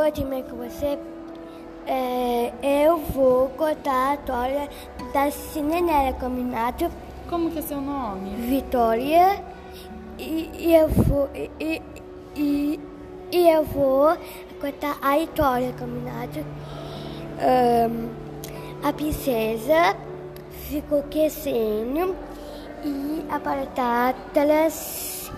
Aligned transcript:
pode 0.00 0.22
ir 0.22 0.44
com 0.44 0.56
você? 0.56 0.98
É, 1.86 2.52
eu 2.62 2.96
vou 2.96 3.50
contar 3.50 4.12
a 4.12 4.14
história 4.14 4.68
da 5.12 5.30
Cinderela 5.30 6.14
Combinado. 6.14 6.90
Como 7.28 7.50
que 7.50 7.58
é 7.58 7.62
seu 7.62 7.82
nome? 7.82 8.34
Vitória. 8.36 9.44
E, 10.18 10.50
e 10.54 10.74
eu 10.74 10.88
vou. 10.88 11.28
E, 11.34 11.82
e, 12.34 12.80
e, 13.30 13.48
eu 13.50 13.62
vou 13.62 14.16
contar 14.58 14.96
a 15.02 15.18
história 15.18 15.70
combinado. 15.78 16.46
Um, 17.42 18.08
a 18.82 18.92
princesa 18.94 19.96
ficou 20.70 21.02
crescendo 21.10 22.16
e 22.82 23.22
a 23.30 23.38
batatas. 23.38 25.30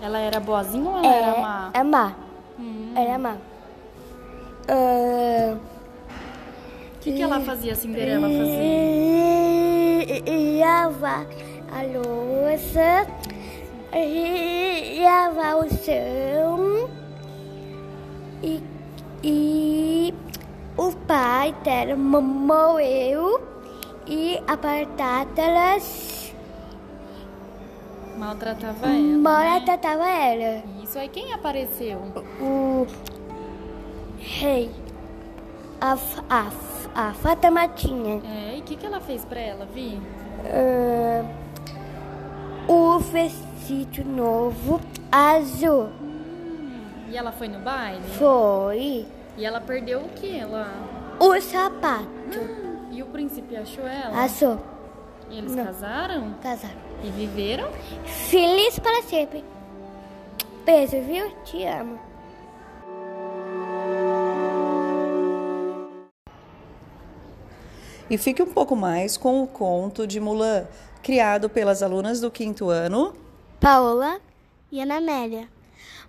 Ela 0.00 0.18
era 0.20 0.40
boazinha 0.40 0.88
ou 0.88 0.98
ela 0.98 1.06
é, 1.06 1.22
era 1.22 1.40
má? 1.40 1.70
É 1.74 1.82
má. 1.82 2.29
Hum. 2.60 2.92
Ela 2.94 3.14
é 3.14 3.18
má. 3.18 3.36
O 4.68 5.54
uh, 5.54 5.60
que, 7.00 7.12
que 7.12 7.22
ela 7.22 7.40
fazia, 7.40 7.74
Cinderela 7.74 8.28
fazia? 8.28 8.62
Ia 10.26 10.86
lavar 10.86 11.26
a 11.72 11.82
louça, 11.82 13.06
lavar 15.02 15.56
o 15.56 15.68
chão 15.68 16.90
e, 18.42 18.62
e 19.24 20.14
o 20.76 20.92
pai 21.06 21.54
dela 21.64 21.96
morreu 21.96 23.40
e 24.06 24.38
a 24.46 24.56
batata 24.56 25.42
maltratava 28.20 28.86
ela. 28.86 29.18
Maltratava 29.18 30.04
né? 30.04 30.34
ela. 30.34 30.62
Isso 30.84 30.98
aí 30.98 31.08
quem 31.08 31.32
apareceu? 31.32 31.98
O 32.38 32.86
rei. 34.18 34.70
A, 35.80 35.96
a, 36.28 36.50
a 36.94 37.14
Fata 37.14 37.50
Matinha. 37.50 38.20
É, 38.24 38.56
e 38.56 38.60
o 38.60 38.62
que, 38.62 38.76
que 38.76 38.84
ela 38.84 39.00
fez 39.00 39.24
pra 39.24 39.40
ela, 39.40 39.64
Vi? 39.64 39.98
Uh, 40.44 41.26
o 42.68 42.98
vestido 42.98 44.04
novo 44.04 44.78
azul. 45.10 45.88
Hum, 46.02 46.82
e 47.08 47.16
ela 47.16 47.32
foi 47.32 47.48
no 47.48 47.60
baile? 47.60 48.02
Foi. 48.18 49.06
E 49.38 49.44
ela 49.44 49.60
perdeu 49.60 50.00
o 50.00 50.08
que 50.10 50.44
lá? 50.44 50.70
O 51.18 51.40
sapato. 51.40 52.38
Hum, 52.38 52.88
e 52.90 53.02
o 53.02 53.06
príncipe 53.06 53.56
achou 53.56 53.86
ela? 53.86 54.22
Achou. 54.22 54.60
E 55.30 55.38
eles 55.38 55.54
Não. 55.54 55.64
casaram? 55.64 56.34
Casaram. 56.42 56.74
E 57.04 57.10
viveram? 57.10 57.70
Feliz 58.04 58.78
para 58.78 59.02
sempre. 59.02 59.44
Beijo, 60.64 61.00
viu? 61.02 61.30
Te 61.44 61.64
amo. 61.64 61.98
E 68.08 68.18
fique 68.18 68.42
um 68.42 68.46
pouco 68.52 68.74
mais 68.74 69.16
com 69.16 69.42
o 69.42 69.46
conto 69.46 70.06
de 70.06 70.18
Mulan, 70.18 70.66
criado 71.02 71.48
pelas 71.48 71.82
alunas 71.82 72.20
do 72.20 72.30
quinto 72.30 72.68
ano. 72.68 73.14
Paola 73.60 74.20
e 74.72 74.80
Ana 74.80 74.96
Amélia. 74.96 75.48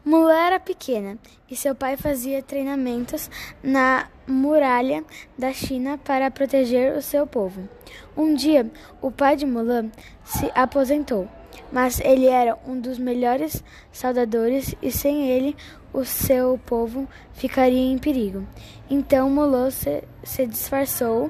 Mulan 0.03 0.33
era 0.33 0.59
pequena 0.59 1.19
e 1.49 1.55
seu 1.55 1.75
pai 1.75 1.95
fazia 1.95 2.41
treinamentos 2.41 3.29
na 3.61 4.07
muralha 4.25 5.03
da 5.37 5.53
China 5.53 5.95
para 5.95 6.31
proteger 6.31 6.97
o 6.97 7.03
seu 7.03 7.27
povo. 7.27 7.69
Um 8.17 8.33
dia, 8.33 8.65
o 8.99 9.11
pai 9.11 9.35
de 9.35 9.45
Mulan 9.45 9.91
se 10.23 10.51
aposentou, 10.55 11.27
mas 11.71 11.99
ele 11.99 12.25
era 12.25 12.57
um 12.65 12.79
dos 12.79 12.97
melhores 12.97 13.63
soldadores 13.91 14.73
e 14.81 14.91
sem 14.91 15.29
ele 15.29 15.55
o 15.93 16.03
seu 16.03 16.59
povo 16.65 17.07
ficaria 17.33 17.91
em 17.91 17.99
perigo. 17.99 18.43
Então 18.89 19.29
Mulan 19.29 19.69
se, 19.69 20.03
se 20.23 20.47
disfarçou 20.47 21.29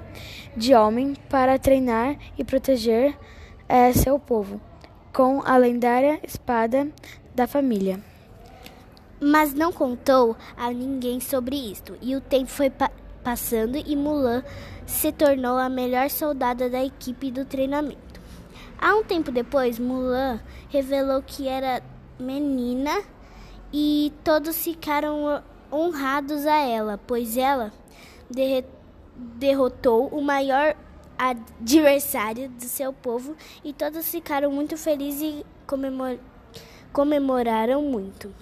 de 0.55 0.73
homem 0.73 1.13
para 1.29 1.59
treinar 1.59 2.15
e 2.37 2.43
proteger 2.45 3.17
é, 3.67 3.91
seu 3.91 4.17
povo 4.17 4.61
com 5.11 5.41
a 5.43 5.57
lendária 5.57 6.21
espada 6.23 6.87
da 7.35 7.45
família 7.45 8.10
mas 9.21 9.53
não 9.53 9.71
contou 9.71 10.35
a 10.57 10.71
ninguém 10.71 11.19
sobre 11.19 11.55
isto. 11.55 11.95
E 12.01 12.15
o 12.15 12.21
tempo 12.21 12.47
foi 12.47 12.69
pa 12.71 12.89
passando 13.23 13.77
e 13.77 13.95
Mulan 13.95 14.43
se 14.87 15.11
tornou 15.11 15.55
a 15.55 15.69
melhor 15.69 16.09
soldada 16.09 16.67
da 16.67 16.83
equipe 16.83 17.29
do 17.29 17.45
treinamento. 17.45 18.19
Há 18.79 18.95
um 18.95 19.03
tempo 19.03 19.31
depois, 19.31 19.77
Mulan 19.77 20.41
revelou 20.69 21.21
que 21.21 21.47
era 21.47 21.83
menina 22.19 23.03
e 23.71 24.11
todos 24.23 24.57
ficaram 24.57 25.43
honrados 25.71 26.47
a 26.47 26.57
ela, 26.57 26.99
pois 27.05 27.37
ela 27.37 27.71
derrotou 29.15 30.07
o 30.07 30.19
maior 30.19 30.75
adversário 31.15 32.49
do 32.49 32.63
seu 32.63 32.91
povo 32.91 33.35
e 33.63 33.71
todos 33.71 34.09
ficaram 34.09 34.51
muito 34.51 34.75
felizes 34.77 35.21
e 35.21 35.45
comemor 35.67 36.17
comemoraram 36.91 37.83
muito. 37.83 38.33